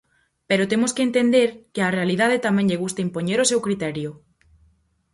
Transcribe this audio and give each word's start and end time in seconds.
Pero 0.49 0.69
temos 0.71 0.91
que 0.95 1.05
entender 1.07 1.49
que 1.73 1.81
á 1.87 1.89
realidade 1.97 2.43
tamén 2.45 2.67
lle 2.69 2.81
gusta 2.83 3.03
impoñer 3.07 3.39
o 3.41 3.49
seu 3.51 3.59
criterio. 3.67 4.09